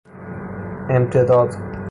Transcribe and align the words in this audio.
امتداد 0.89 1.71